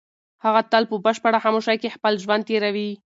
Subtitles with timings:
[0.45, 2.89] هغه تل په بشپړه خاموشۍ کې خپل ژوند تېروي.